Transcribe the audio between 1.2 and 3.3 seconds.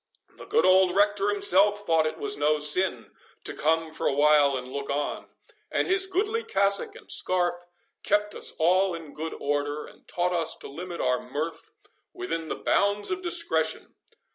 himself thought it was no sin